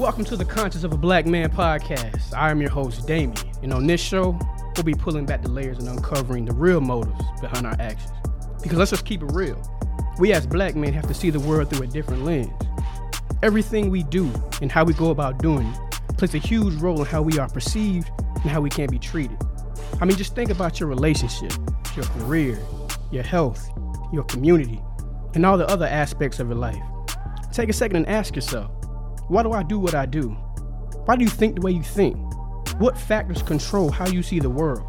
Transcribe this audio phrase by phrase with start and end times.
[0.00, 2.32] Welcome to the Conscience of a Black Man podcast.
[2.32, 4.30] I am your host, Damien, and on this show,
[4.74, 8.10] we'll be pulling back the layers and uncovering the real motives behind our actions.
[8.62, 9.60] Because let's just keep it real.
[10.18, 12.50] We as black men have to see the world through a different lens.
[13.42, 17.06] Everything we do and how we go about doing it plays a huge role in
[17.06, 19.36] how we are perceived and how we can be treated.
[20.00, 21.52] I mean, just think about your relationship,
[21.94, 22.58] your career,
[23.12, 23.68] your health,
[24.14, 24.80] your community,
[25.34, 26.82] and all the other aspects of your life.
[27.52, 28.79] Take a second and ask yourself
[29.30, 30.30] why do I do what I do?
[31.04, 32.16] Why do you think the way you think?
[32.80, 34.82] What factors control how you see the world?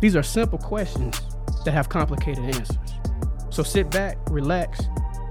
[0.00, 1.20] These are simple questions
[1.64, 2.78] that have complicated answers.
[3.50, 4.80] So sit back, relax,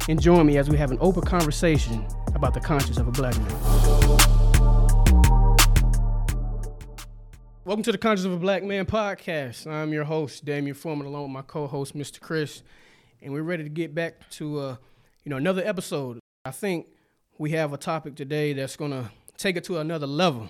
[0.10, 3.34] and join me as we have an open conversation about the conscience of a black
[3.38, 3.58] man.
[7.64, 9.72] Welcome to the Conscience of a Black Man podcast.
[9.72, 12.20] I'm your host, Damian Foreman, along with my co-host, Mr.
[12.20, 12.62] Chris,
[13.22, 14.76] and we're ready to get back to uh,
[15.24, 16.20] you know another episode.
[16.44, 16.88] I think
[17.38, 20.50] we have a topic today that's gonna take it to another level.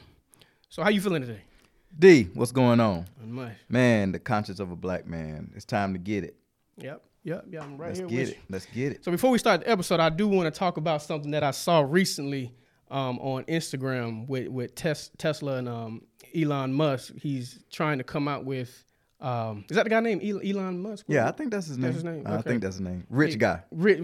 [0.69, 1.41] So how you feeling today?
[1.97, 3.05] D, what's going on?
[3.69, 5.51] Man, the conscience of a black man.
[5.55, 6.35] It's time to get it.
[6.77, 7.61] Yep, yep, yeah.
[7.63, 8.35] I'm right Let's here get it.
[8.35, 8.41] you.
[8.49, 9.03] Let's get it.
[9.05, 11.51] So before we start the episode, I do want to talk about something that I
[11.51, 12.53] saw recently
[12.91, 16.01] um, on Instagram with with Tes- Tesla and um,
[16.35, 17.13] Elon Musk.
[17.19, 18.83] He's trying to come out with.
[19.19, 21.05] Um, is that the guy named Elon Musk?
[21.07, 21.85] Yeah, I think that's his name.
[21.85, 22.23] That's his name?
[22.27, 23.05] I think that's his name.
[23.09, 23.63] Rich guy.
[23.71, 23.99] Rich,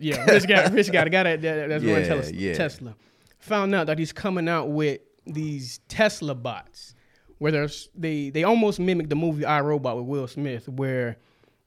[0.00, 2.54] yeah, rich guy, rich guy, the guy that, that that's running Yeah, Tesla, yeah.
[2.54, 2.94] Tesla.
[3.40, 6.94] Found out that he's coming out with these Tesla bots,
[7.38, 11.16] where there's they they almost mimic the movie I Robot with Will Smith, where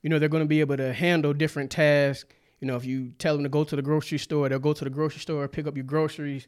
[0.01, 2.33] you know they're going to be able to handle different tasks.
[2.61, 4.83] You know, if you tell them to go to the grocery store, they'll go to
[4.85, 6.47] the grocery store, pick up your groceries.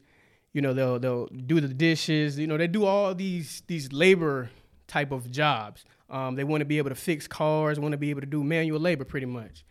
[0.54, 2.38] You know, they'll they'll do the dishes.
[2.38, 4.48] You know, they do all these these labor
[4.88, 5.84] type of jobs.
[6.10, 8.42] Um, they want to be able to fix cars, want to be able to do
[8.42, 9.64] manual labor, pretty much.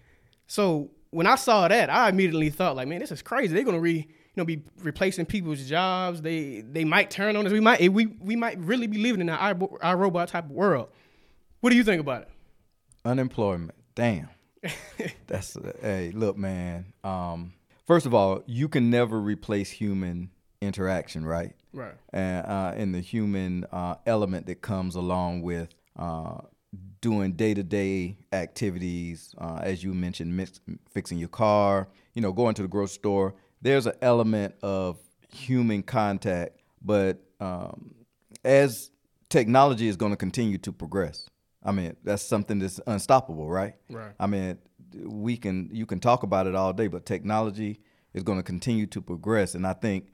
[0.46, 3.54] So when I saw that, I immediately thought, like, man, this is crazy.
[3.54, 6.22] They're gonna re, you know, be replacing people's jobs.
[6.22, 7.52] They they might turn on us.
[7.52, 10.90] We might we we might really be living in an iRo- robot type of world.
[11.60, 12.30] What do you think about it?
[13.04, 13.74] Unemployment.
[13.96, 14.30] Damn.
[15.28, 16.94] that's hey, look, man.
[17.04, 17.54] Um,
[17.86, 20.30] first of all, you can never replace human
[20.62, 21.54] interaction, right?
[21.74, 21.94] Right.
[22.12, 26.40] and uh, and the human uh, element that comes along with uh,
[27.02, 30.60] doing day to day activities, uh, as you mentioned, mix,
[30.92, 33.36] fixing your car, you know, going to the grocery store.
[33.62, 34.98] There's an element of
[35.30, 37.94] human contact, but um,
[38.44, 38.92] as
[39.30, 41.30] technology is going to continue to progress,
[41.64, 43.76] I mean, that's something that's unstoppable, right?
[43.90, 44.14] Right.
[44.20, 44.58] I mean,
[45.06, 47.80] we can you can talk about it all day, but technology
[48.14, 50.08] is going to continue to progress, and I think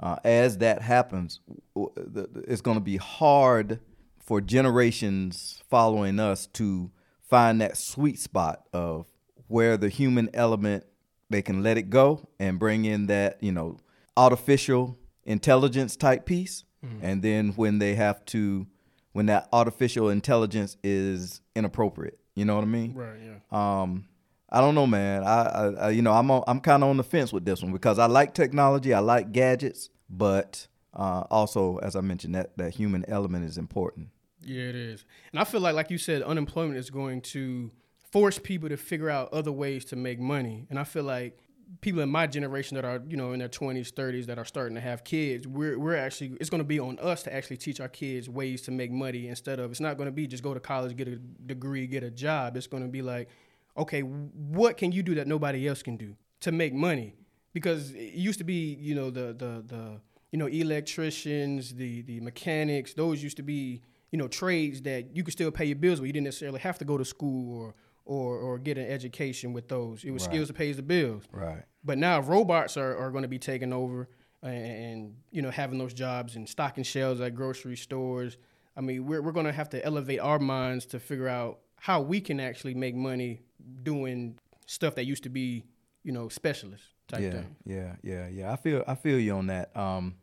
[0.00, 1.40] uh, as that happens,
[1.74, 3.80] w- the- the- it's going to be hard
[4.18, 6.90] for generations following us to
[7.22, 9.06] find that sweet spot of
[9.48, 10.84] where the human element
[11.30, 13.76] they can let it go and bring in that you know
[14.16, 16.64] artificial intelligence type piece,
[17.02, 18.66] and then when they have to
[19.12, 22.94] when that artificial intelligence is inappropriate, you know what I mean?
[22.94, 23.18] Right.
[23.22, 23.80] Yeah.
[23.82, 24.06] Um,
[24.50, 25.24] I don't know, man.
[25.24, 27.62] I, I, I you know, I'm on, I'm kind of on the fence with this
[27.62, 32.56] one because I like technology, I like gadgets, but uh, also, as I mentioned, that
[32.56, 34.08] that human element is important.
[34.42, 35.04] Yeah, it is.
[35.32, 37.70] And I feel like, like you said, unemployment is going to
[38.10, 40.66] force people to figure out other ways to make money.
[40.70, 41.38] And I feel like
[41.82, 44.74] people in my generation that are, you know, in their 20s, 30s that are starting
[44.76, 47.80] to have kids, we're, we're actually, it's going to be on us to actually teach
[47.80, 50.54] our kids ways to make money instead of, it's not going to be just go
[50.54, 52.56] to college, get a degree, get a job.
[52.56, 53.28] It's going to be like,
[53.78, 57.14] okay, what can you do that nobody else can do to make money?
[57.52, 60.00] Because it used to be, you know, the, the, the,
[60.32, 63.80] you know, electricians, the, the mechanics, those used to be,
[64.10, 66.06] you know, trades that you could still pay your bills with.
[66.08, 67.74] You didn't necessarily have to go to school or,
[68.04, 70.04] or, or get an education with those.
[70.04, 70.32] It was Right.
[70.32, 71.24] skills that pays the bills.
[71.32, 71.62] Right.
[71.84, 74.08] But now robots are, are going to be taking over
[74.42, 78.36] and, and, you know, having those jobs and stocking shelves at grocery stores.
[78.76, 82.00] I mean, we're, we're going to have to elevate our minds to figure out how
[82.00, 83.42] we can actually make money
[83.82, 85.64] doing stuff that used to be,
[86.02, 87.56] you know, specialist type yeah, thing.
[87.64, 88.52] yeah, yeah, yeah.
[88.52, 89.76] I feel I feel you on that.
[89.76, 90.16] Um,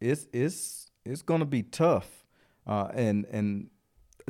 [0.00, 2.24] it's it's it's gonna be tough,
[2.66, 3.70] uh, and and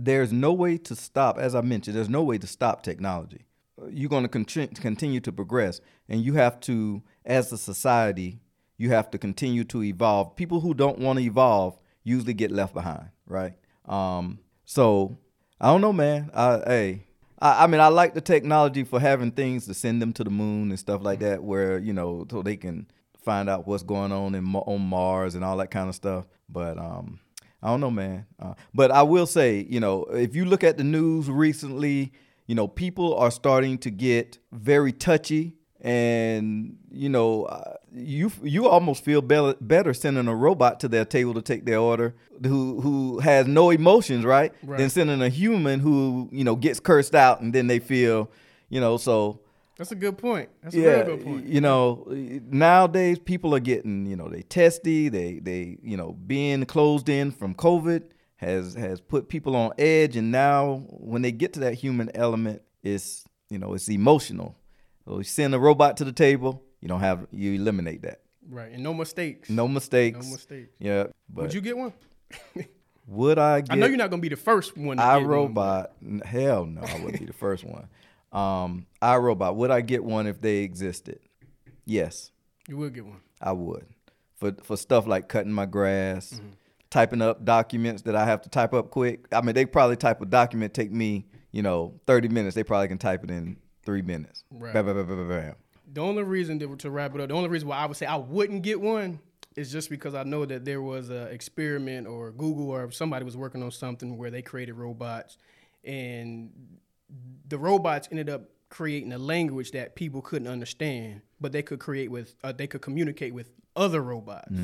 [0.01, 1.39] there's no way to stop.
[1.39, 3.47] As I mentioned, there's no way to stop technology.
[3.91, 8.41] You're gonna contri- continue to progress, and you have to, as a society,
[8.77, 10.37] you have to continue to evolve.
[10.37, 13.55] People who don't want to evolve usually get left behind, right?
[13.85, 15.19] Um, so
[15.63, 16.29] I don't know, man.
[16.35, 17.07] I, hey,
[17.41, 20.31] I, I mean, I like the technology for having things to send them to the
[20.31, 22.89] moon and stuff like that, where you know, so they can
[23.25, 26.27] find out what's going on in on Mars and all that kind of stuff.
[26.49, 27.21] But um,
[27.63, 28.27] I don't know, man.
[28.41, 32.13] Uh, but I will say, you know, if you look at the news recently,
[32.49, 38.67] you know, people are starting to get very touchy and you know uh, you you
[38.69, 42.15] almost feel be- better sending a robot to their table to take their order
[42.47, 44.79] who who has no emotions right, Right.
[44.79, 48.31] than sending a human who you know gets cursed out and then they feel
[48.69, 49.41] you know so
[49.77, 50.49] That's a good point.
[50.63, 51.47] That's a yeah good point.
[51.47, 52.07] you know
[52.51, 57.31] nowadays people are getting you know they testy they they you know being closed in
[57.33, 58.03] from covid
[58.37, 62.63] has has put people on edge and now when they get to that human element
[62.83, 64.57] it's you know it's emotional
[65.05, 68.73] so you send a robot to the table you don't have you eliminate that Right,
[68.73, 69.49] and no mistakes.
[69.51, 70.71] no mistakes no mistakes.
[70.79, 71.93] yeah but Would you get one?
[73.07, 74.97] would i get I know you're not gonna be the first one.
[74.97, 75.93] To I one, robot.
[76.25, 77.89] Hell no, I wouldn't be the first one.
[78.33, 79.57] Um, I robot.
[79.57, 81.19] Would I get one if they existed?
[81.85, 82.31] Yes,
[82.69, 83.21] You will get one.
[83.41, 83.87] I would.
[84.37, 86.49] For for stuff like cutting my grass, Mm-hmm.
[86.91, 89.27] typing up documents that I have to type up quick.
[89.33, 92.55] I mean, they probably type a document take me, you know, thirty minutes.
[92.55, 94.45] They probably can type it in three minutes.
[94.51, 94.73] Right.
[94.73, 95.55] Bam, bam, bam, bam, bam.
[95.93, 98.07] The only reason that, to wrap it up, the only reason why I would say
[98.07, 99.21] I wouldn't get one
[99.57, 103.37] is just because I know that there was an experiment or Google or somebody was
[103.37, 105.37] working on something where they created robots,
[105.85, 106.51] and
[107.49, 112.11] the robots ended up creating a language that people couldn't understand, but they could create
[112.11, 114.55] with, uh, they could communicate with other robots.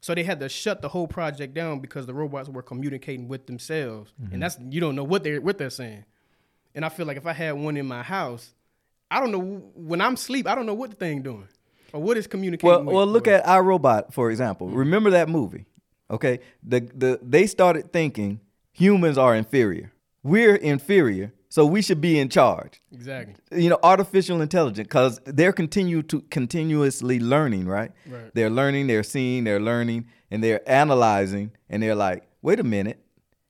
[0.00, 3.46] So they had to shut the whole project down because the robots were communicating with
[3.46, 6.04] themselves, and that's you don't know what they're what they're saying.
[6.74, 8.52] And I feel like if I had one in my house,
[9.10, 9.40] I don't know
[9.74, 10.46] when I'm asleep.
[10.46, 11.48] I don't know what the thing doing
[11.92, 12.68] or what is communicating.
[12.68, 13.40] Well, with, well, look with.
[13.40, 14.66] at iRobot for example.
[14.68, 14.76] Mm-hmm.
[14.76, 15.66] Remember that movie?
[16.10, 18.40] Okay, the the they started thinking
[18.72, 19.92] humans are inferior.
[20.22, 22.82] We're inferior, so we should be in charge.
[22.92, 23.34] exactly.
[23.62, 27.92] You know, artificial intelligence, because they're continue to continuously learning, right?
[28.06, 28.30] Right.
[28.34, 32.98] They're learning, they're seeing, they're learning, and they're analyzing, and they're like, wait a minute,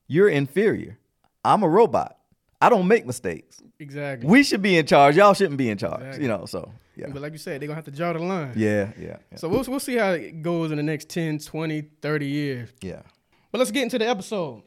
[0.06, 0.98] you're inferior.
[1.44, 2.17] I'm a robot.
[2.60, 3.62] I don't make mistakes.
[3.78, 4.28] Exactly.
[4.28, 5.16] We should be in charge.
[5.16, 6.00] Y'all shouldn't be in charge.
[6.00, 6.22] Exactly.
[6.24, 7.06] You know, so yeah.
[7.12, 8.52] But like you said, they're gonna have to draw the line.
[8.56, 9.36] Yeah, yeah, yeah.
[9.38, 12.70] So we'll we'll see how it goes in the next 10, 20, 30 years.
[12.82, 13.02] yeah.
[13.50, 14.62] But let's get into the episode.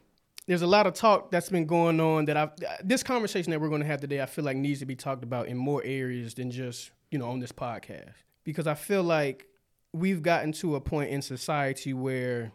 [0.48, 2.50] There's a lot of talk that's been going on that I've,
[2.84, 5.24] this conversation that we're going to have today I feel like needs to be talked
[5.24, 8.14] about in more areas than just, you know, on this podcast.
[8.44, 9.48] Because I feel like
[9.94, 12.52] we've gotten to a point in society where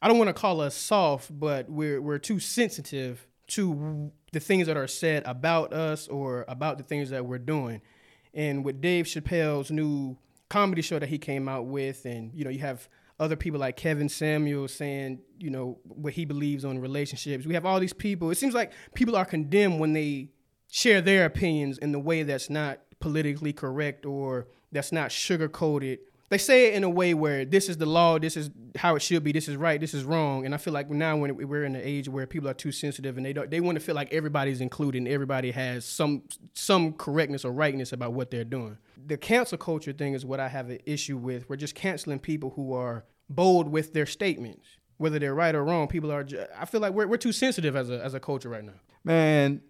[0.00, 4.66] I don't want to call us soft, but we're we're too sensitive to the things
[4.66, 7.80] that are said about us or about the things that we're doing.
[8.34, 10.18] And with Dave Chappelle's new
[10.50, 12.86] comedy show that he came out with, and you know, you have
[13.18, 17.46] other people like Kevin Samuels saying, you know, what he believes on relationships.
[17.46, 18.30] We have all these people.
[18.30, 20.28] It seems like people are condemned when they
[20.70, 26.00] share their opinions in the way that's not politically correct or that's not sugar coated.
[26.28, 29.02] They say it in a way where this is the law, this is how it
[29.02, 30.44] should be, this is right, this is wrong.
[30.44, 33.16] And I feel like now when we're in an age where people are too sensitive
[33.16, 36.94] and they don't, they want to feel like everybody's included and everybody has some some
[36.94, 38.76] correctness or rightness about what they're doing.
[39.06, 41.48] The cancel culture thing is what I have an issue with.
[41.48, 45.86] We're just canceling people who are bold with their statements, whether they're right or wrong.
[45.86, 46.26] People are.
[46.58, 48.80] I feel like we're we're too sensitive as a as a culture right now.
[49.04, 49.60] Man,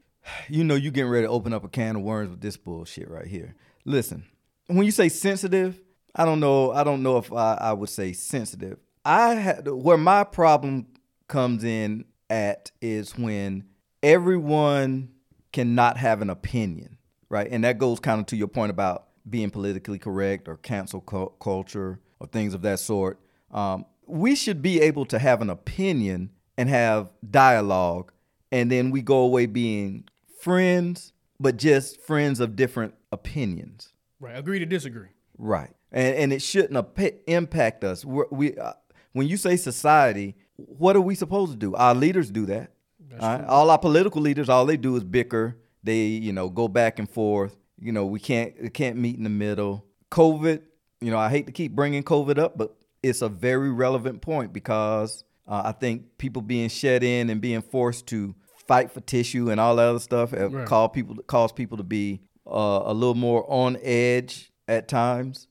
[0.49, 3.11] you know you getting ready to open up a can of worms with this bullshit
[3.11, 3.57] right here.
[3.85, 4.25] Listen,
[4.69, 5.81] when you say sensitive,
[6.17, 6.73] I don't know.
[6.73, 8.79] I don't know if I, I would say sensitive.
[9.05, 10.87] I had where my problem
[11.29, 13.65] comes in at is when
[14.03, 15.11] everyone
[15.53, 16.97] cannot have an opinion,
[17.29, 17.49] right?
[17.51, 21.33] And that goes kind of to your point about being politically correct or cancel cu-
[21.39, 23.21] culture or things of that sort.
[23.51, 28.13] Um, we should be able to have an opinion and have dialogue,
[28.51, 30.09] and then we go away being
[30.41, 33.93] friends, but just friends of different opinions.
[34.21, 34.37] Right.
[34.37, 35.09] Agree to disagree.
[35.37, 35.76] Right.
[35.93, 36.77] And and it shouldn't
[37.27, 38.05] impact us.
[38.05, 38.73] We're, we uh,
[39.13, 41.75] when you say society, what are we supposed to do?
[41.75, 42.73] Our leaders do that.
[43.21, 43.45] all, right?
[43.45, 45.57] all our political leaders, all they do is bicker.
[45.83, 47.57] They you know go back and forth.
[47.79, 49.85] You know we can't can't meet in the middle.
[50.11, 50.63] COVID.
[51.01, 54.53] You know I hate to keep bringing COVID up, but it's a very relevant point
[54.53, 58.35] because uh, I think people being shed in and being forced to
[58.67, 60.67] fight for tissue and all that other stuff have Right.
[60.67, 65.47] cause people cause people to be uh, a little more on edge at times.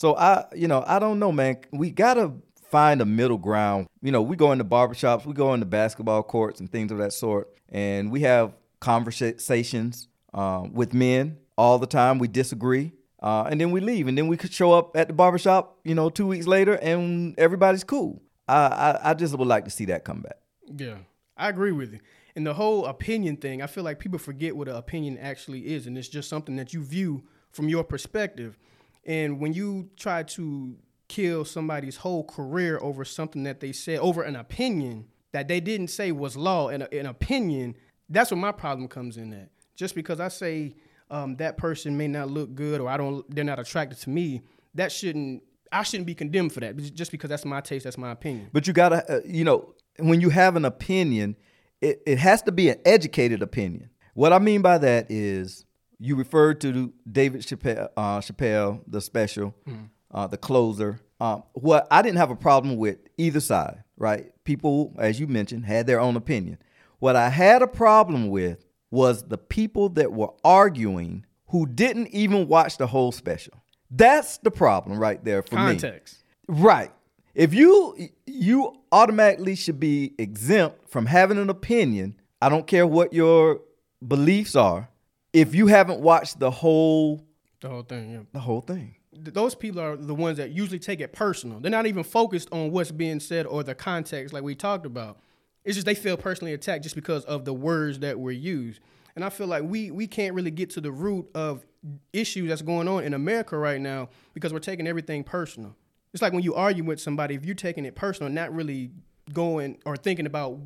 [0.00, 1.58] So I, you know, I don't know, man.
[1.72, 2.32] We gotta
[2.70, 3.86] find a middle ground.
[4.00, 7.12] You know, we go into barbershops, we go into basketball courts and things of that
[7.12, 12.18] sort, and we have conversations um, with men all the time.
[12.18, 12.92] We disagree.
[13.22, 15.94] Uh, and then we leave, and then we could show up at the barbershop, you
[15.94, 18.22] know, two weeks later, and everybody's cool.
[18.48, 20.38] I, I, I just would like to see that come back.
[20.78, 20.96] Yeah,
[21.36, 22.00] I agree with you.
[22.34, 25.86] And the whole opinion thing, I feel like people forget what an opinion actually is,
[25.86, 28.56] and it's just something that you view from your perspective.
[29.04, 30.76] And when you try to
[31.08, 35.88] kill somebody's whole career over something that they said, over an opinion that they didn't
[35.88, 37.74] say was law, and an opinion,
[38.08, 39.50] that's where my problem comes in at.
[39.76, 40.74] Just because I say
[41.10, 44.42] um, that person may not look good or I don't they're not attracted to me,
[44.74, 45.42] that shouldn't
[45.72, 48.48] I shouldn't be condemned for that just because that's my taste, that's my opinion.
[48.52, 51.36] But you gotta, uh, you know, when you have an opinion,
[51.80, 53.90] it, it has to be an educated opinion.
[54.14, 55.64] What I mean by that is
[56.00, 59.90] you referred to David Chappelle, uh, Chappelle the special, mm.
[60.10, 61.00] uh, the closer.
[61.20, 64.32] Um, what I didn't have a problem with either side, right?
[64.44, 66.58] People, as you mentioned, had their own opinion.
[66.98, 72.48] What I had a problem with was the people that were arguing who didn't even
[72.48, 73.54] watch the whole special.
[73.90, 75.82] That's the problem right there for Context.
[75.82, 75.90] me.
[75.90, 76.24] Context.
[76.48, 76.92] Right.
[77.34, 83.12] If you you automatically should be exempt from having an opinion, I don't care what
[83.12, 83.60] your
[84.06, 84.89] beliefs are,
[85.32, 87.24] if you haven't watched the whole
[87.60, 88.20] the whole thing, yeah.
[88.32, 88.96] The whole thing.
[89.12, 91.60] Those people are the ones that usually take it personal.
[91.60, 95.18] They're not even focused on what's being said or the context like we talked about.
[95.64, 98.80] It's just they feel personally attacked just because of the words that were used.
[99.14, 101.66] And I feel like we we can't really get to the root of
[102.12, 105.76] issues that's going on in America right now because we're taking everything personal.
[106.12, 108.90] It's like when you argue with somebody, if you're taking it personal, not really
[109.32, 110.58] going or thinking about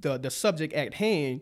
[0.00, 1.40] the the subject at hand,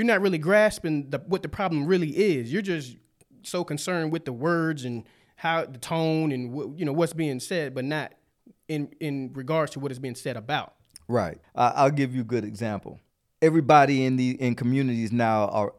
[0.00, 2.50] you're not really grasping the, what the problem really is.
[2.50, 2.96] You're just
[3.42, 5.04] so concerned with the words and
[5.36, 8.14] how the tone and you know what's being said, but not
[8.66, 10.72] in in regards to what is being said about.
[11.06, 11.38] Right.
[11.54, 12.98] I'll give you a good example.
[13.42, 15.74] Everybody in the in communities now are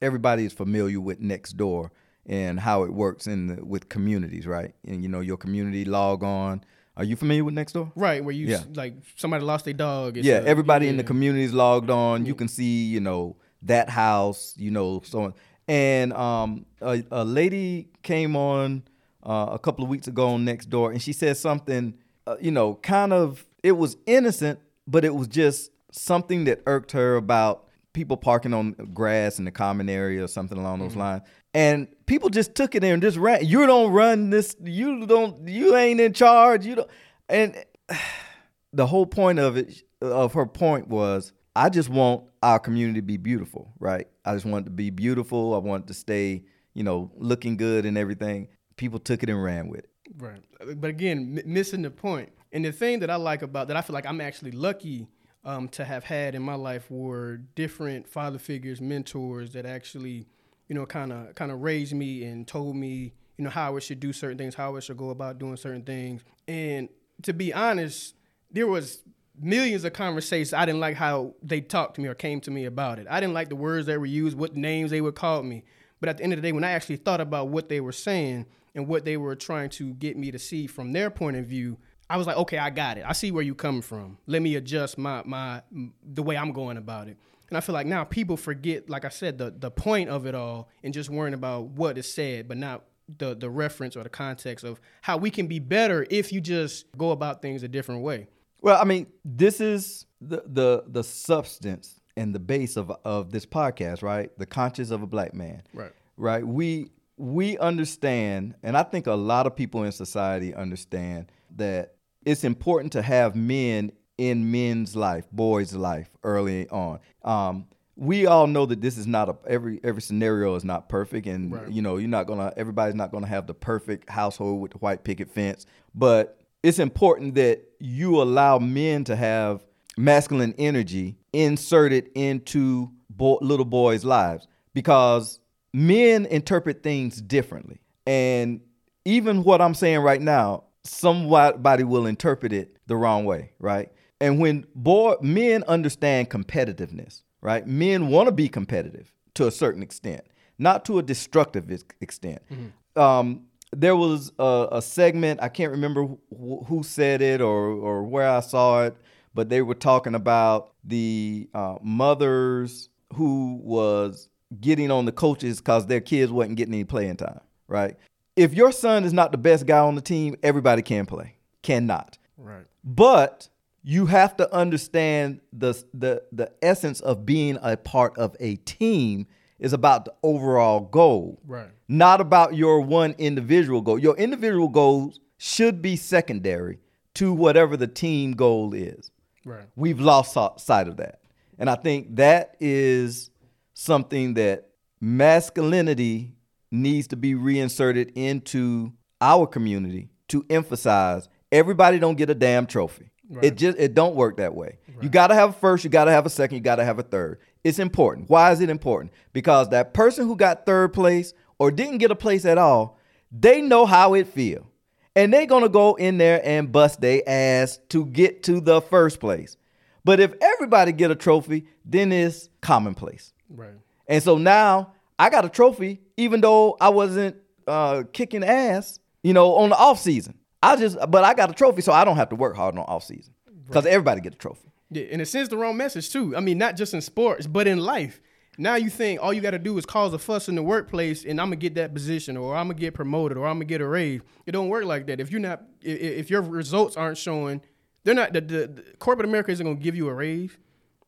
[0.00, 1.90] everybody is familiar with Nextdoor
[2.24, 4.74] and how it works in the, with communities, right?
[4.86, 6.64] And you know your community log on.
[6.96, 7.92] Are you familiar with Nextdoor?
[7.94, 8.62] Right, where you yeah.
[8.74, 10.16] like somebody lost their dog.
[10.16, 10.92] Yeah, a, everybody yeah.
[10.92, 12.24] in the community is logged on.
[12.24, 15.34] You can see, you know, that house, you know, so on.
[15.66, 18.84] And um, a, a lady came on
[19.22, 21.94] uh, a couple of weeks ago on Nextdoor, and she said something,
[22.26, 26.92] uh, you know, kind of it was innocent, but it was just something that irked
[26.92, 31.00] her about people parking on grass in the common area or something along those mm-hmm.
[31.00, 31.22] lines.
[31.54, 33.44] And people just took it and just ran.
[33.44, 34.54] You don't run this.
[34.62, 35.48] You don't.
[35.48, 36.64] You ain't in charge.
[36.64, 36.90] You don't.
[37.28, 37.64] And
[38.72, 43.16] the whole point of it, of her point was, I just want our community be
[43.16, 44.06] beautiful, right?
[44.24, 45.54] I just want it to be beautiful.
[45.54, 48.48] I want it to stay, you know, looking good and everything.
[48.76, 49.90] People took it and ran with it.
[50.16, 50.42] Right.
[50.80, 52.30] But again, m- missing the point.
[52.52, 55.08] And the thing that I like about that, I feel like I'm actually lucky
[55.44, 60.26] um, to have had in my life were different father figures, mentors that actually,
[60.68, 63.80] you know, kind of kind of raised me and told me, you know, how I
[63.80, 66.22] should do certain things, how I should go about doing certain things.
[66.46, 66.88] And
[67.22, 68.14] to be honest,
[68.50, 69.02] there was
[69.40, 70.52] millions of conversations.
[70.52, 73.06] I didn't like how they talked to me or came to me about it.
[73.08, 75.64] I didn't like the words they were used, what names they would call me.
[76.00, 77.92] But at the end of the day, when I actually thought about what they were
[77.92, 81.46] saying and what they were trying to get me to see from their point of
[81.46, 81.78] view,
[82.10, 83.04] I was like, okay, I got it.
[83.06, 84.18] I see where you're coming from.
[84.26, 85.62] Let me adjust my my
[86.02, 87.16] the way I'm going about it.
[87.48, 90.34] And I feel like now people forget, like I said, the the point of it
[90.34, 92.84] all and just worrying about what is said, but not
[93.18, 96.86] the the reference or the context of how we can be better if you just
[96.96, 98.28] go about things a different way.
[98.60, 103.46] Well, I mean, this is the the the substance and the base of of this
[103.46, 104.36] podcast, right?
[104.38, 105.62] The conscience of a black man.
[105.72, 105.92] Right.
[106.16, 106.46] Right.
[106.46, 112.44] We we understand, and I think a lot of people in society understand that it's
[112.44, 116.98] important to have men in men's life, boys' life early on.
[117.22, 121.26] Um, we all know that this is not a every every scenario is not perfect,
[121.26, 121.68] and right.
[121.68, 125.02] you know you're not gonna everybody's not gonna have the perfect household with the white
[125.02, 129.64] picket fence, but it's important that you allow men to have
[129.96, 135.40] masculine energy inserted into bo- little boys' lives because
[135.72, 137.80] men interpret things differently.
[138.06, 138.60] And
[139.04, 143.90] even what I'm saying right now, somebody will interpret it the wrong way, right?
[144.20, 147.66] And when boy men understand competitiveness, right?
[147.66, 150.22] Men want to be competitive to a certain extent,
[150.58, 152.42] not to a destructive extent.
[152.50, 153.00] Mm-hmm.
[153.00, 158.02] Um, there was a, a segment I can't remember wh- who said it or or
[158.02, 158.96] where I saw it,
[159.34, 164.28] but they were talking about the uh, mothers who was
[164.60, 167.40] getting on the coaches because their kids wasn't getting any playing time.
[167.66, 167.96] Right?
[168.36, 171.36] If your son is not the best guy on the team, everybody can play.
[171.62, 172.18] Cannot.
[172.36, 172.64] Right.
[172.84, 173.48] But
[173.82, 179.26] you have to understand the the the essence of being a part of a team
[179.58, 181.70] is about the overall goal, right?
[181.88, 183.98] Not about your one individual goal.
[183.98, 186.78] Your individual goals should be secondary
[187.14, 189.10] to whatever the team goal is.
[189.44, 189.64] Right.
[189.76, 191.20] We've lost sight of that,
[191.58, 193.30] and I think that is
[193.74, 194.68] something that
[195.00, 196.34] masculinity
[196.70, 203.10] needs to be reinserted into our community to emphasize everybody don't get a damn trophy.
[203.30, 203.44] Right.
[203.44, 204.78] It just it don't work that way.
[204.88, 205.02] Right.
[205.04, 206.84] You got to have a first, you got to have a second, you got to
[206.84, 207.40] have a third.
[207.68, 208.30] It's important.
[208.30, 209.12] Why is it important?
[209.34, 212.98] Because that person who got third place or didn't get a place at all,
[213.30, 214.66] they know how it feel.
[215.14, 218.80] And they're going to go in there and bust their ass to get to the
[218.80, 219.58] first place.
[220.02, 223.34] But if everybody get a trophy, then it's commonplace.
[223.50, 223.74] Right.
[224.06, 229.34] And so now I got a trophy, even though I wasn't uh, kicking ass, you
[229.34, 230.38] know, on the off season.
[230.62, 232.84] I just, but I got a trophy, so I don't have to work hard on
[232.84, 233.34] off season
[233.66, 233.92] because right.
[233.92, 234.72] everybody get a trophy.
[234.90, 236.36] Yeah, and it sends the wrong message too.
[236.36, 238.20] I mean, not just in sports, but in life.
[238.60, 241.24] Now you think all you got to do is cause a fuss in the workplace,
[241.24, 243.80] and I'm gonna get that position, or I'm gonna get promoted, or I'm gonna get
[243.80, 244.20] a raise.
[244.46, 245.20] It don't work like that.
[245.20, 247.60] If you're not, if your results aren't showing,
[248.02, 248.32] they're not.
[248.32, 250.56] The, the, the corporate America isn't gonna give you a raise.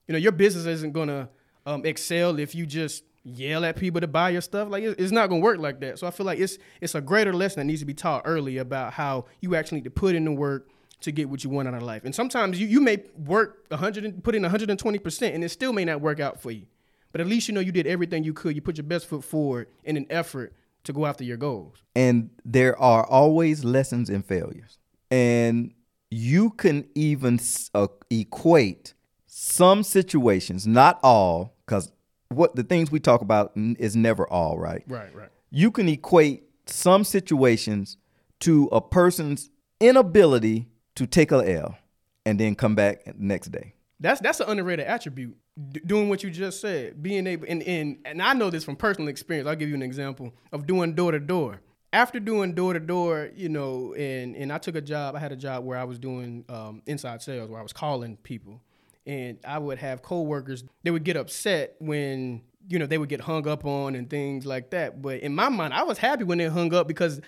[0.06, 1.28] You know, your business isn't gonna
[1.66, 4.68] um, excel if you just yell at people to buy your stuff.
[4.68, 5.98] Like it's not gonna work like that.
[5.98, 8.58] So I feel like it's it's a greater lesson that needs to be taught early
[8.58, 10.68] about how you actually need to put in the work
[11.00, 12.04] to get what you want out of life.
[12.04, 16.00] And sometimes you, you may work 100 put in 120% and it still may not
[16.00, 16.66] work out for you.
[17.12, 18.54] But at least you know you did everything you could.
[18.54, 20.54] You put your best foot forward in an effort
[20.84, 21.82] to go after your goals.
[21.96, 24.78] And there are always lessons in failures.
[25.10, 25.74] And
[26.10, 27.40] you can even
[27.74, 28.94] uh, equate
[29.26, 31.92] some situations, not all, because
[32.28, 34.84] what the things we talk about is never all right.
[34.86, 35.28] Right, right.
[35.50, 37.96] You can equate some situations
[38.40, 41.78] to a person's inability to take a L
[42.26, 43.74] and then come back next day.
[44.00, 45.36] That's that's an underrated attribute.
[45.72, 48.76] D- doing what you just said, being able and, and and I know this from
[48.76, 49.48] personal experience.
[49.48, 51.60] I'll give you an example of doing door to door.
[51.92, 55.16] After doing door to door, you know, and and I took a job.
[55.16, 58.16] I had a job where I was doing um, inside sales, where I was calling
[58.18, 58.62] people,
[59.06, 60.64] and I would have coworkers.
[60.82, 64.46] They would get upset when you know they would get hung up on and things
[64.46, 65.02] like that.
[65.02, 67.20] But in my mind, I was happy when they hung up because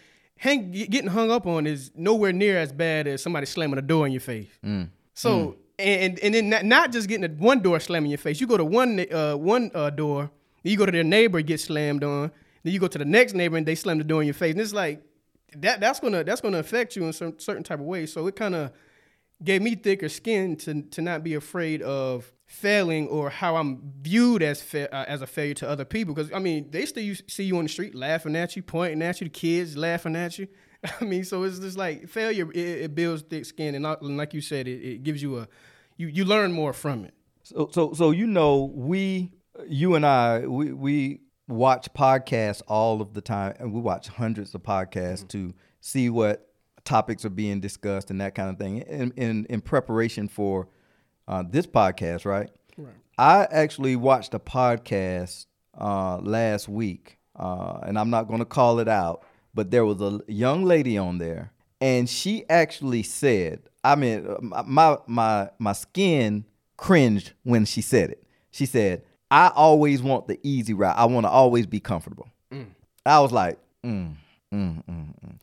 [0.42, 4.06] hang, getting hung up on is nowhere near as bad as somebody slamming a door
[4.06, 4.48] in your face.
[4.64, 4.88] Mm.
[5.14, 5.56] So mm.
[5.78, 8.40] and and then not, not just getting a, one door slamming your face.
[8.40, 10.32] You go to one uh, one uh, door,
[10.64, 12.32] you go to their neighbor get slammed on.
[12.64, 14.52] Then you go to the next neighbor and they slam the door in your face.
[14.52, 15.00] And it's like
[15.58, 18.06] that that's gonna that's gonna affect you in some certain type of way.
[18.06, 18.72] So it kind of
[19.44, 24.42] gave me thicker skin to to not be afraid of failing or how I'm viewed
[24.42, 26.14] as fa- uh, as a failure to other people.
[26.14, 29.20] Because I mean, they still see you on the street laughing at you, pointing at
[29.20, 30.48] you, the kids laughing at you.
[31.00, 32.50] I mean, so it's just like failure.
[32.52, 35.48] It, it builds thick skin, and, and like you said, it, it, gives you a
[35.96, 37.14] you you learn more from it.
[37.42, 39.32] So so so you know, we
[39.66, 44.54] you and I we we watch podcasts all of the time, and we watch hundreds
[44.54, 45.48] of podcasts mm-hmm.
[45.48, 46.48] to see what
[46.84, 50.68] topics are being discussed and that kind of thing in in, in preparation for
[51.28, 52.50] uh, this podcast, right?
[52.76, 52.94] Right.
[53.18, 55.46] I actually watched a podcast
[55.78, 60.00] uh, last week, uh, and I'm not going to call it out, but there was
[60.00, 65.72] a young lady on there, and she actually said, I mean, uh, my my my
[65.72, 66.44] skin
[66.76, 68.24] cringed when she said it.
[68.50, 70.96] She said, "I always want the easy route.
[70.96, 72.66] I want to always be comfortable." Mm.
[73.04, 74.14] I was like, mm,
[74.52, 75.38] mm, mm, mm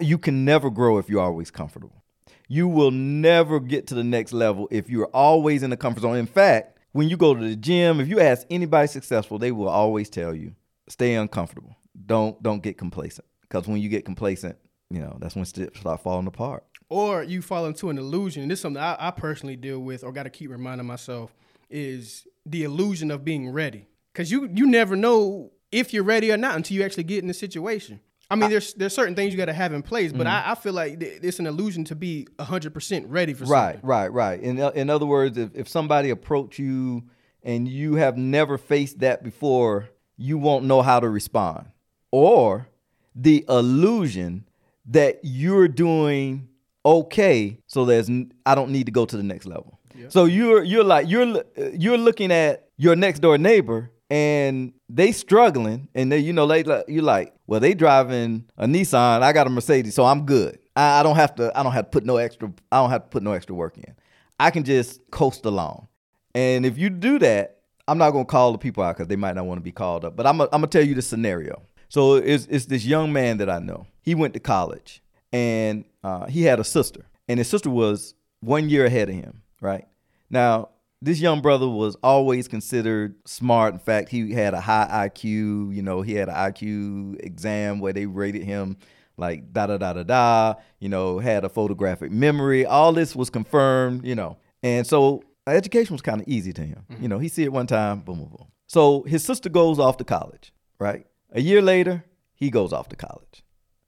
[0.00, 2.02] you can never grow if you're always comfortable.
[2.48, 6.16] You will never get to the next level if you're always in the comfort zone.
[6.16, 9.68] In fact, when you go to the gym, if you ask anybody successful, they will
[9.68, 10.54] always tell you,
[10.88, 11.76] stay uncomfortable.
[12.06, 13.26] Don't don't get complacent.
[13.42, 14.56] Because when you get complacent,
[14.90, 16.64] you know, that's when steps start falling apart.
[16.88, 18.42] Or you fall into an illusion.
[18.42, 21.34] And this is something I, I personally deal with or gotta keep reminding myself
[21.68, 23.88] is the illusion of being ready.
[24.14, 27.28] Cause you you never know if you're ready or not until you actually get in
[27.28, 28.00] the situation.
[28.30, 30.48] I mean, there's there's certain things you got to have in place, but mm-hmm.
[30.48, 33.88] I, I, feel like it's an illusion to be hundred percent ready for right, something.
[33.88, 34.40] Right, right, right.
[34.40, 37.04] In in other words, if, if somebody approach you
[37.42, 39.88] and you have never faced that before,
[40.18, 41.68] you won't know how to respond,
[42.10, 42.68] or
[43.14, 44.44] the illusion
[44.86, 46.48] that you're doing
[46.84, 48.10] okay, so there's
[48.44, 49.78] I don't need to go to the next level.
[49.94, 50.08] Yeah.
[50.10, 55.88] So you're you're like you're you're looking at your next door neighbor and they struggling
[55.94, 59.50] and they you know they you like well they driving a nissan i got a
[59.50, 60.58] mercedes so i'm good.
[60.74, 63.04] I, I, don't have to i don't have to put no extra i don't have
[63.04, 63.94] to put no extra work in.
[64.40, 65.88] I can just coast along.
[66.34, 69.34] And if you do that i'm not to call the people out because they might
[69.34, 71.62] not want to be called up but i'm to tell you the scenario.
[71.90, 73.86] So it's, it's this young man that i know.
[74.02, 78.70] He went to college and uh, he had a sister and his sister was one
[78.70, 79.86] year ahead of him right?
[80.30, 83.72] Now this young brother was always considered smart.
[83.72, 85.74] In fact, he had a high IQ.
[85.74, 88.76] You know, he had an IQ exam where they rated him
[89.16, 90.54] like da da da da da.
[90.80, 92.66] You know, had a photographic memory.
[92.66, 94.04] All this was confirmed.
[94.04, 96.84] You know, and so education was kind of easy to him.
[96.90, 97.02] Mm-hmm.
[97.02, 98.48] You know, he see it one time, boom, boom, boom.
[98.66, 100.52] So his sister goes off to college.
[100.80, 103.44] Right, a year later, he goes off to college.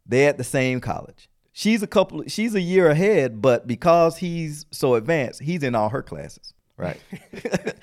[0.06, 1.28] They're at the same college.
[1.52, 2.24] She's a couple.
[2.26, 6.54] She's a year ahead, but because he's so advanced, he's in all her classes.
[6.80, 6.98] Right.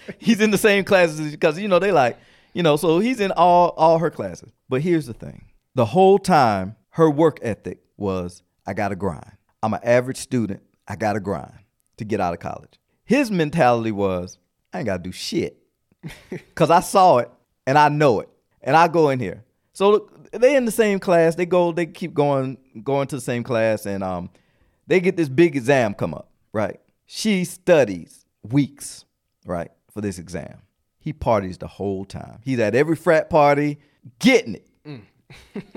[0.17, 2.17] he's in the same classes because you know they like
[2.53, 4.51] you know so he's in all all her classes.
[4.67, 9.33] But here's the thing: the whole time her work ethic was I got to grind.
[9.61, 10.63] I'm an average student.
[10.87, 11.59] I got to grind
[11.97, 12.79] to get out of college.
[13.05, 14.39] His mentality was
[14.73, 15.61] I ain't got to do shit
[16.31, 17.29] because I saw it
[17.67, 18.29] and I know it
[18.61, 19.43] and I go in here.
[19.73, 21.35] So they in the same class.
[21.35, 21.71] They go.
[21.71, 24.31] They keep going going to the same class and um
[24.87, 26.31] they get this big exam come up.
[26.51, 26.79] Right.
[27.05, 29.05] She studies weeks.
[29.45, 30.61] Right for this exam.
[30.99, 32.39] He parties the whole time.
[32.43, 33.79] He's at every frat party,
[34.19, 34.67] getting it.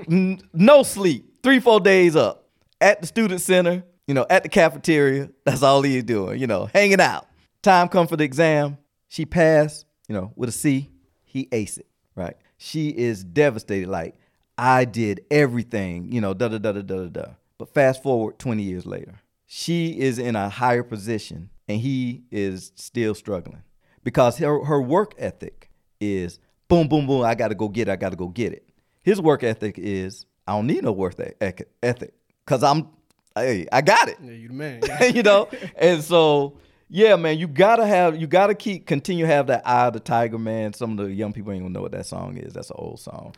[0.07, 0.43] Mm.
[0.53, 2.47] no sleep, three, four days up
[2.79, 5.31] at the student center, you know, at the cafeteria.
[5.43, 7.27] That's all he's doing, you know, hanging out.
[7.63, 8.77] Time come for the exam.
[9.07, 10.91] She passed, you know, with a C.
[11.23, 12.37] He aced it, right?
[12.57, 13.89] She is devastated.
[13.89, 14.15] Like,
[14.55, 17.25] I did everything, you know, da da da da da da.
[17.57, 22.73] But fast forward 20 years later, she is in a higher position and he is
[22.75, 23.63] still struggling
[24.03, 25.69] because her, her work ethic
[26.01, 27.23] is boom, boom, boom.
[27.23, 27.91] I got to go get it.
[27.91, 28.67] I got to go get it.
[29.03, 32.13] His work ethic is I don't need no work ethic
[32.45, 32.89] because I'm,
[33.35, 34.17] hey, I got it.
[34.21, 34.81] Yeah, you the man.
[35.15, 36.57] you know, and so
[36.89, 40.37] yeah, man, you gotta have, you gotta keep continue have that eye of the tiger,
[40.37, 40.73] man.
[40.73, 42.53] Some of the young people ain't gonna know what that song is.
[42.53, 43.33] That's an old song.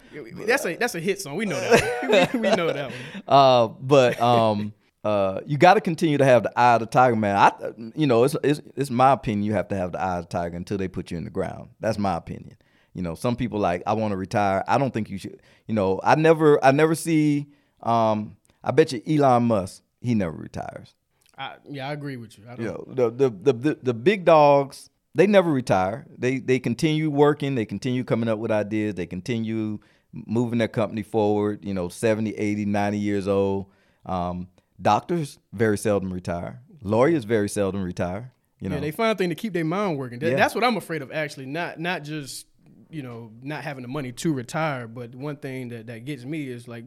[0.47, 1.35] That's a that's a hit song.
[1.35, 2.33] We know that.
[2.33, 3.23] we, we know that one.
[3.27, 4.73] Uh, but um.
[5.03, 7.35] Uh, you got to continue to have the eye of the tiger, man.
[7.35, 7.51] I,
[7.95, 9.43] you know, it's, it's it's my opinion.
[9.43, 11.29] You have to have the eye of the tiger until they put you in the
[11.29, 11.69] ground.
[11.79, 12.55] That's my opinion.
[12.93, 14.63] You know, some people like I want to retire.
[14.67, 15.41] I don't think you should.
[15.67, 17.47] You know, I never I never see.
[17.81, 20.95] Um, I bet you Elon Musk he never retires.
[21.37, 22.45] I, yeah, I agree with you.
[22.57, 26.05] you know, the, the the the the big dogs they never retire.
[26.17, 27.55] They they continue working.
[27.55, 28.95] They continue coming up with ideas.
[28.95, 29.79] They continue
[30.11, 31.63] moving their company forward.
[31.63, 33.67] You know, 70, 80, 90 years old.
[34.05, 34.47] Um,
[34.81, 36.61] doctors very seldom retire.
[36.81, 38.33] Lawyers very seldom retire.
[38.59, 40.19] You know, yeah, they find a thing to keep their mind working.
[40.19, 40.35] That, yeah.
[40.37, 41.11] That's what I'm afraid of.
[41.11, 42.47] Actually, not not just
[42.89, 46.47] you know not having the money to retire, but one thing that that gets me
[46.47, 46.85] is like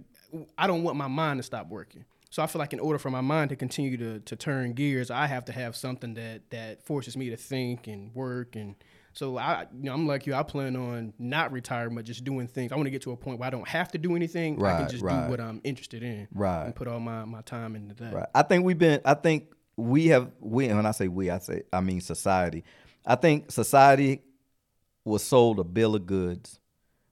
[0.56, 2.04] I don't want my mind to stop working.
[2.30, 5.10] So I feel like in order for my mind to continue to, to turn gears,
[5.10, 8.74] I have to have something that that forces me to think and work and
[9.16, 10.34] so I, you know, I'm like you.
[10.34, 12.70] I plan on not retiring, but just doing things.
[12.70, 14.58] I want to get to a point where I don't have to do anything.
[14.58, 15.24] Right, I can just right.
[15.24, 16.28] do what I'm interested in.
[16.34, 16.66] Right.
[16.66, 18.12] And put all my, my time into that.
[18.12, 18.26] Right.
[18.34, 19.00] I think we've been.
[19.06, 20.30] I think we have.
[20.38, 22.62] We when I say we, I say I mean society.
[23.06, 24.20] I think society
[25.02, 26.60] was sold a bill of goods.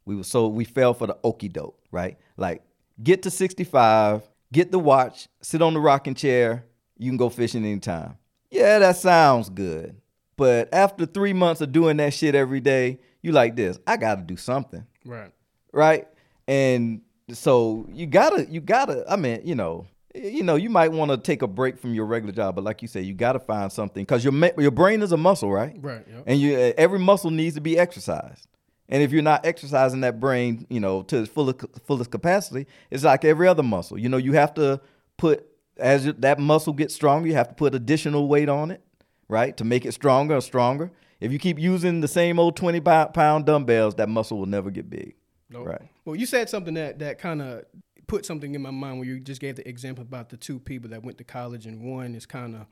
[0.04, 0.54] We were sold.
[0.54, 1.78] We fell for the okey doke.
[1.90, 2.18] Right.
[2.36, 2.62] Like
[3.02, 6.66] get to 65, get the watch, sit on the rocking chair.
[6.98, 8.18] You can go fishing anytime.
[8.50, 9.96] Yeah, that sounds good.
[10.36, 13.78] But after three months of doing that shit every day, you like this.
[13.86, 14.86] I got to do something.
[15.04, 15.30] Right.
[15.72, 16.08] Right.
[16.46, 19.04] And so you gotta, you gotta.
[19.08, 22.06] I mean, you know, you know, you might want to take a break from your
[22.06, 25.02] regular job, but like you say, you got to find something because your your brain
[25.02, 25.76] is a muscle, right?
[25.80, 26.04] Right.
[26.08, 26.24] Yep.
[26.26, 28.46] And you eh, every muscle needs to be exercised.
[28.88, 33.02] And if you're not exercising that brain, you know, to its fullest fullest capacity, it's
[33.02, 33.98] like every other muscle.
[33.98, 34.80] You know, you have to
[35.16, 38.83] put as that muscle gets stronger, you have to put additional weight on it,
[39.28, 40.90] right, to make it stronger or stronger.
[41.20, 44.90] If you keep using the same old 20 pound dumbbells, that muscle will never get
[44.90, 45.14] big.
[45.50, 45.66] Nope.
[45.66, 45.82] Right.
[46.04, 47.64] Well, you said something that that kind of
[48.06, 50.90] put something in my mind when you just gave the example about the two people
[50.90, 52.66] that went to college and one is kind of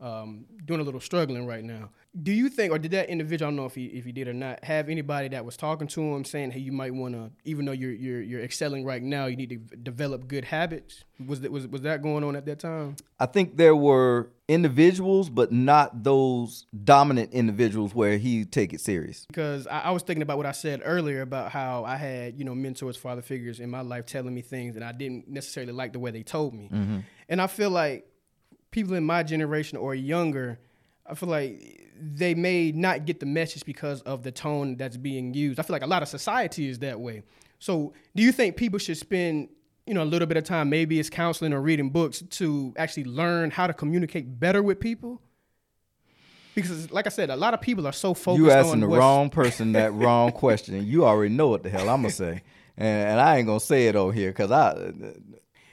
[0.00, 1.90] um, doing a little struggling right now.
[2.22, 4.26] Do you think, or did that individual, I don't know if he if he did
[4.26, 7.30] or not, have anybody that was talking to him saying, "Hey, you might want to,
[7.44, 11.42] even though you're you're you're excelling right now, you need to develop good habits." Was
[11.42, 12.96] that was was that going on at that time?
[13.20, 19.26] I think there were individuals, but not those dominant individuals where he take it serious.
[19.26, 22.44] Because I, I was thinking about what I said earlier about how I had you
[22.46, 25.92] know mentors, father figures in my life telling me things, and I didn't necessarily like
[25.92, 26.98] the way they told me, mm-hmm.
[27.28, 28.06] and I feel like
[28.76, 30.58] people in my generation or younger,
[31.06, 35.32] I feel like they may not get the message because of the tone that's being
[35.32, 35.58] used.
[35.58, 37.22] I feel like a lot of society is that way.
[37.58, 39.48] So, do you think people should spend,
[39.86, 43.04] you know, a little bit of time, maybe it's counseling or reading books, to actually
[43.04, 45.22] learn how to communicate better with people?
[46.54, 48.44] Because, like I said, a lot of people are so focused.
[48.44, 52.02] You asking the wrong person that wrong question, you already know what the hell I'm
[52.02, 52.42] gonna say,
[52.76, 54.92] and, and I ain't gonna say it over here because I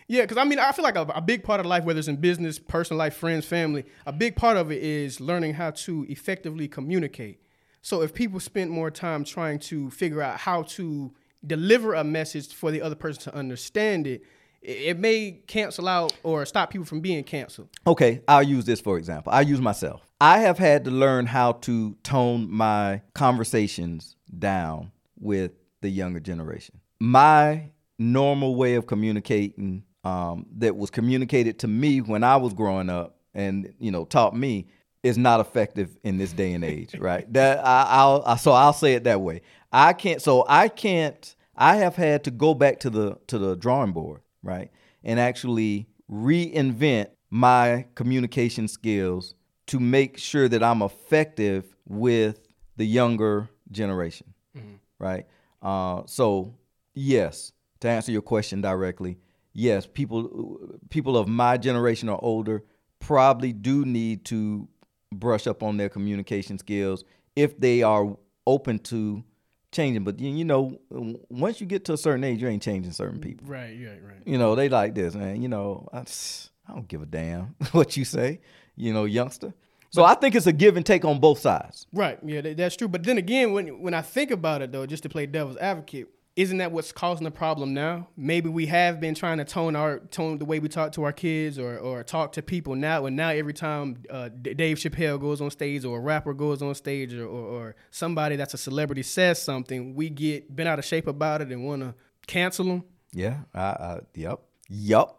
[0.08, 2.08] yeah, because I mean, I feel like a, a, big part of life, whether it's
[2.08, 6.06] in business, personal life, friends, family, a big part of it is learning how to
[6.10, 7.40] effectively communicate.
[7.82, 11.14] So if people spend more time trying to figure out how to
[11.46, 14.24] deliver a message for the other person to understand it,
[14.62, 17.68] it may cancel out or stop people from being canceled.
[17.86, 19.34] Okay, I'll use this for example.
[19.34, 20.02] I use myself.
[20.22, 26.80] I have had to learn how to tone my conversations down with the younger generation.
[27.00, 32.90] My normal way of communicating um, that was communicated to me when I was growing
[32.90, 34.68] up and you know taught me
[35.02, 37.32] is not effective in this day and age, right?
[37.34, 39.42] That I, I'll I, so I'll say it that way.
[39.72, 40.22] I can't.
[40.22, 41.36] So I can't.
[41.56, 44.72] I have had to go back to the to the drawing board, right,
[45.04, 49.36] and actually reinvent my communication skills
[49.66, 54.76] to make sure that I'm effective with the younger generation, mm-hmm.
[55.00, 55.26] right?
[55.62, 56.54] Uh, so
[56.94, 59.18] yes, to answer your question directly,
[59.54, 62.64] yes, people people of my generation or older
[63.00, 64.68] probably do need to
[65.12, 67.04] brush up on their communication skills
[67.36, 69.24] if they are open to
[69.72, 70.04] changing.
[70.04, 73.48] But you know, once you get to a certain age, you ain't changing certain people.
[73.48, 74.22] Right, right, right.
[74.26, 75.42] You know, they like this, man.
[75.42, 78.40] You know, I, I don't give a damn what you say.
[78.76, 79.54] You know, youngster.
[79.92, 81.86] So but, I think it's a give and take on both sides.
[81.94, 82.18] Right.
[82.26, 82.88] Yeah, that's true.
[82.88, 86.08] But then again, when when I think about it though, just to play devil's advocate,
[86.36, 88.08] isn't that what's causing the problem now?
[88.18, 91.14] Maybe we have been trying to tone our tone the way we talk to our
[91.14, 95.42] kids or, or talk to people now, and now every time uh, Dave Chappelle goes
[95.42, 99.04] on stage or a rapper goes on stage or, or, or, somebody that's a celebrity
[99.04, 101.94] says something, we get bent out of shape about it and want to
[102.26, 102.84] cancel them.
[103.12, 103.42] Yeah.
[103.54, 104.40] Uh, uh, yep.
[104.70, 105.16] Yep.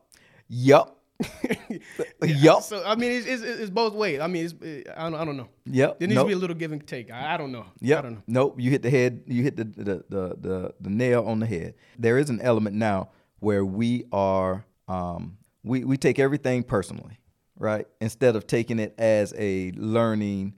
[0.48, 0.96] Yep.
[2.22, 2.62] yep.
[2.62, 4.20] So I mean, it's, it's, it's, both ways.
[4.20, 5.48] I mean, it, I, don't, I don't know.
[5.66, 5.98] Yep.
[5.98, 6.24] There needs nope.
[6.24, 7.11] to be a little give and take.
[7.11, 7.66] I, I don't know.
[7.81, 7.98] Yep.
[7.98, 8.22] I don't know.
[8.27, 8.57] Nope.
[8.59, 9.22] You hit the head.
[9.27, 11.74] You hit the the, the the the nail on the head.
[11.98, 17.18] There is an element now where we are um, we we take everything personally,
[17.59, 17.87] right?
[18.00, 20.55] Instead of taking it as a learning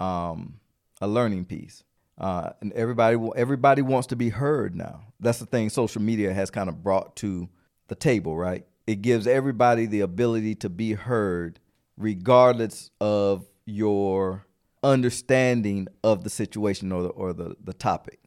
[0.00, 0.60] um,
[1.00, 1.84] a learning piece.
[2.18, 5.04] Uh, and everybody everybody wants to be heard now.
[5.20, 7.48] That's the thing social media has kind of brought to
[7.88, 8.66] the table, right?
[8.90, 11.60] It gives everybody the ability to be heard
[11.96, 14.44] regardless of your
[14.82, 18.18] understanding of the situation or the, or the, the topic,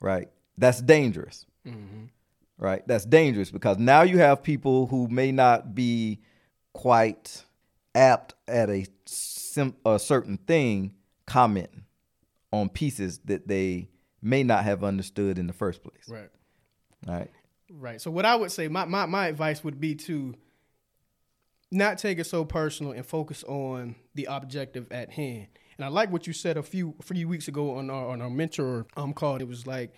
[0.00, 0.28] right?
[0.56, 2.04] That's dangerous, mm-hmm.
[2.58, 2.86] right?
[2.86, 6.20] That's dangerous because now you have people who may not be
[6.74, 7.44] quite
[7.96, 10.94] apt at a, sim- a certain thing
[11.26, 11.86] commenting
[12.52, 13.88] on pieces that they
[14.22, 16.08] may not have understood in the first place.
[16.08, 16.30] Right.
[17.04, 17.30] Right.
[17.76, 18.00] Right.
[18.00, 20.34] So what I would say, my, my, my advice would be to
[21.70, 25.48] not take it so personal and focus on the objective at hand.
[25.76, 28.30] And I like what you said a few few weeks ago on our on our
[28.30, 29.36] mentor um call.
[29.36, 29.92] It was like,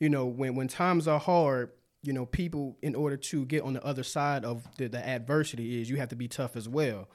[0.00, 1.70] you know, when when times are hard,
[2.02, 5.82] you know, people in order to get on the other side of the, the adversity
[5.82, 7.08] is you have to be tough as well.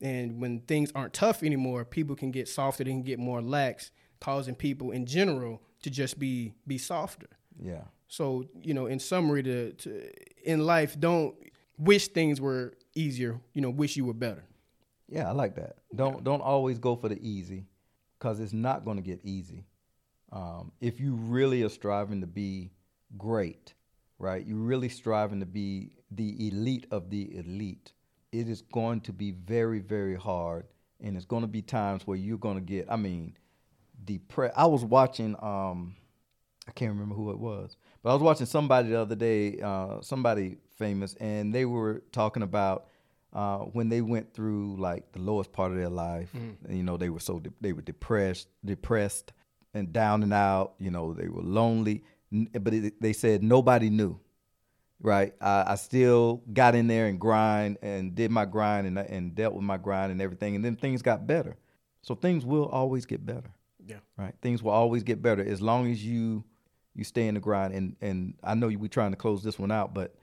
[0.00, 3.92] And when things aren't tough anymore, people can get softer, they can get more lax,
[4.20, 7.28] causing people in general to just be be softer.
[7.56, 7.84] Yeah.
[8.10, 10.10] So you know, in summary, to, to
[10.42, 11.36] in life, don't
[11.78, 13.40] wish things were easier.
[13.54, 14.44] You know, wish you were better.
[15.08, 15.76] Yeah, I like that.
[15.94, 16.20] Don't yeah.
[16.24, 17.66] don't always go for the easy,
[18.18, 19.64] because it's not going to get easy.
[20.32, 22.72] Um, if you really are striving to be
[23.16, 23.74] great,
[24.18, 24.44] right?
[24.44, 27.92] You're really striving to be the elite of the elite.
[28.32, 30.66] It is going to be very very hard,
[31.00, 32.90] and it's going to be times where you're going to get.
[32.90, 33.36] I mean,
[34.04, 34.54] depressed.
[34.56, 35.36] I was watching.
[35.40, 35.94] Um,
[36.68, 40.00] I can't remember who it was, but I was watching somebody the other day, uh,
[40.00, 42.86] somebody famous, and they were talking about
[43.32, 46.30] uh, when they went through like the lowest part of their life.
[46.34, 46.56] Mm.
[46.64, 49.32] And, you know, they were so de- they were depressed, depressed,
[49.74, 50.74] and down and out.
[50.78, 54.18] You know, they were lonely, but it, they said nobody knew.
[55.02, 59.34] Right, I, I, still got in there and grind and did my grind and and
[59.34, 61.56] dealt with my grind and everything, and then things got better.
[62.02, 63.50] So things will always get better.
[63.86, 63.96] Yeah.
[64.18, 64.34] Right.
[64.42, 66.44] Things will always get better as long as you
[66.94, 67.74] you stay in the grind.
[67.74, 70.14] And and I know we're trying to close this one out, but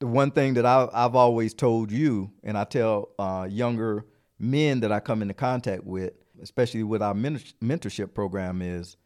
[0.00, 4.04] the one thing that I, I've always told you, and I tell uh, younger
[4.38, 8.96] men that I come into contact with, especially with our mentorship program, is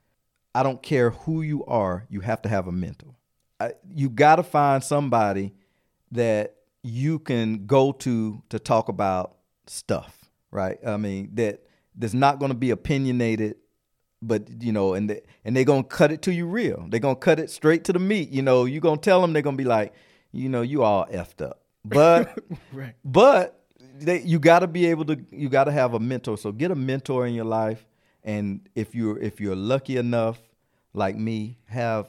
[0.54, 3.14] I don't care who you are, you have to have a mentor.
[3.60, 5.54] I, you got to find somebody
[6.12, 10.78] that you can go to to talk about stuff, right?
[10.86, 13.56] I mean that that's not going to be opinionated
[14.22, 16.86] but you know, and they, and they're gonna cut it to you real.
[16.88, 18.30] They're gonna cut it straight to the meat.
[18.30, 19.94] You know, you gonna tell them they're gonna be like,
[20.32, 21.62] you know, you all effed up.
[21.84, 22.38] But
[22.72, 22.94] right.
[23.04, 23.64] but
[23.98, 25.18] they, you got to be able to.
[25.30, 26.36] You got to have a mentor.
[26.36, 27.86] So get a mentor in your life,
[28.24, 30.38] and if you're if you're lucky enough,
[30.92, 32.08] like me, have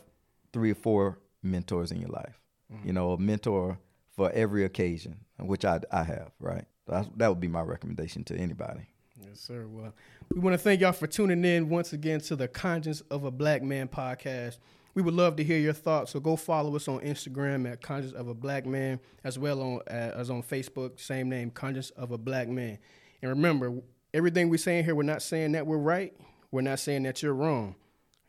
[0.51, 2.41] three or four mentors in your life.
[2.73, 2.87] Mm-hmm.
[2.87, 3.77] You know, a mentor
[4.15, 6.31] for every occasion, which I I have.
[6.39, 6.65] Right.
[6.87, 8.87] That's, that would be my recommendation to anybody.
[9.23, 9.67] Yes, sir.
[9.67, 9.93] Well,
[10.33, 13.31] we want to thank y'all for tuning in once again to the Conscience of a
[13.31, 14.59] Black Man podcast.
[14.93, 18.13] We would love to hear your thoughts, so go follow us on Instagram at Conscience
[18.13, 22.11] of a Black Man, as well on uh, as on Facebook, same name, Conscience of
[22.11, 22.77] a Black Man.
[23.21, 23.73] And remember,
[24.13, 26.13] everything we're saying here, we're not saying that we're right.
[26.51, 27.75] We're not saying that you're wrong.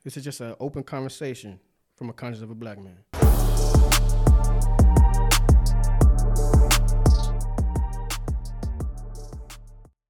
[0.03, 1.61] This is just an open conversation
[1.97, 2.99] from a conscience of a black man.